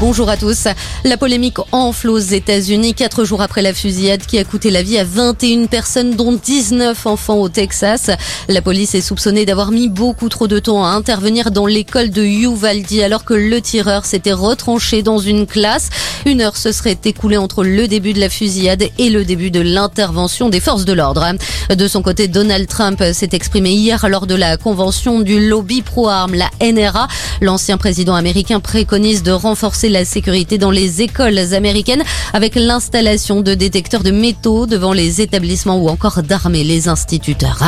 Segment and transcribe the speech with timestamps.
[0.00, 0.66] Bonjour à tous.
[1.04, 4.96] La polémique enfle aux États-Unis quatre jours après la fusillade qui a coûté la vie
[4.96, 8.10] à 21 personnes dont 19 enfants au Texas.
[8.48, 12.22] La police est soupçonnée d'avoir mis beaucoup trop de temps à intervenir dans l'école de
[12.22, 15.90] Uvalde alors que le tireur s'était retranché dans une classe.
[16.24, 19.60] Une heure se serait écoulée entre le début de la fusillade et le début de
[19.60, 21.26] l'intervention des forces de l'ordre.
[21.68, 26.36] De son côté, Donald Trump s'est exprimé hier lors de la convention du lobby pro-armes,
[26.36, 27.06] la NRA.
[27.42, 33.54] L'ancien président américain préconise de renforcer la sécurité dans les écoles américaines avec l'installation de
[33.54, 37.62] détecteurs de métaux devant les établissements ou encore d'armer les instituteurs.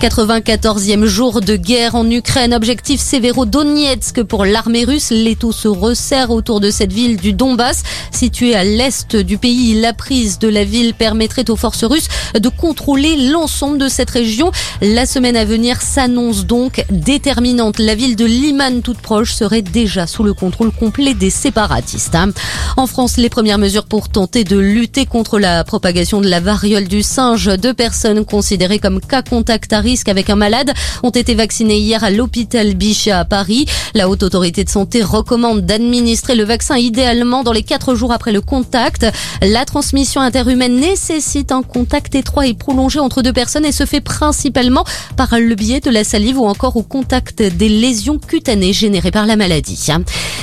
[0.00, 5.10] 94e jour de guerre en Ukraine, objectif Severodonetsk pour l'armée russe.
[5.10, 9.80] L'étau se resserre autour de cette ville du Donbass, située à l'est du pays.
[9.80, 14.50] La prise de la ville permettrait aux forces russes de contrôler l'ensemble de cette région.
[14.80, 17.78] La semaine à venir s'annonce donc déterminante.
[17.78, 22.30] La ville de Liman, toute proche, serait déjà sous le contrôle complet des Hein.
[22.76, 26.88] En France, les premières mesures pour tenter de lutter contre la propagation de la variole
[26.88, 27.50] du singe.
[27.58, 32.04] Deux personnes considérées comme cas contact à risque avec un malade ont été vaccinées hier
[32.04, 33.66] à l'hôpital Bichat à Paris.
[33.94, 38.32] La haute autorité de santé recommande d'administrer le vaccin idéalement dans les quatre jours après
[38.32, 39.06] le contact.
[39.42, 44.00] La transmission interhumaine nécessite un contact étroit et prolongé entre deux personnes et se fait
[44.00, 44.84] principalement
[45.16, 49.26] par le biais de la salive ou encore au contact des lésions cutanées générées par
[49.26, 49.88] la maladie.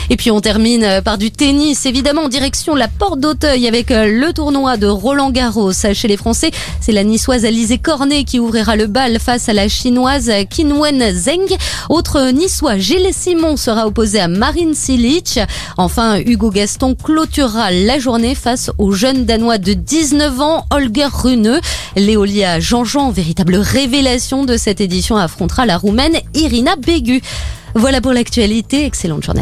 [0.09, 3.91] Et puis on termine euh, par du tennis, évidemment en direction la porte d'Auteuil avec
[3.91, 5.73] euh, le tournoi de Roland Garros.
[5.73, 9.67] Chez les Français, c'est la niçoise Alizé Cornet qui ouvrira le bal face à la
[9.67, 11.57] chinoise Qinwen Zheng.
[11.89, 15.39] Autre niçois, Gilles Simon sera opposé à Marine Silic.
[15.77, 21.59] Enfin, Hugo Gaston clôturera la journée face au jeune danois de 19 ans, Holger Rune.
[21.95, 27.21] Léolia Jean-Jean, véritable révélation de cette édition, affrontera la roumaine Irina Bégu.
[27.75, 28.85] Voilà pour l'actualité.
[28.85, 29.35] Excellente journée.